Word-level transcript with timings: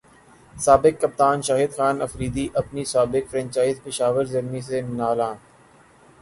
سابق 0.53 0.95
کپتان 1.01 1.41
شاہد 1.47 1.75
خان 1.77 2.05
فریدی 2.13 2.47
اپنی 2.61 2.85
سابق 2.93 3.29
فرنچائز 3.31 3.83
پشاور 3.83 4.25
زلمی 4.33 4.61
سے 4.67 4.81
نالاں 4.97 5.33